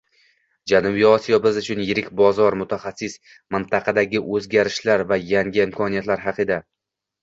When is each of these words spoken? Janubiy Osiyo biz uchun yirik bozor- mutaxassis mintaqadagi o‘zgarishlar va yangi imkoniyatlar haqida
Janubiy 0.69 1.05
Osiyo 1.09 1.39
biz 1.43 1.59
uchun 1.61 1.83
yirik 1.89 2.09
bozor- 2.23 2.57
mutaxassis 2.63 3.19
mintaqadagi 3.59 4.25
o‘zgarishlar 4.35 5.09
va 5.15 5.23
yangi 5.31 5.67
imkoniyatlar 5.71 6.31
haqida 6.31 6.65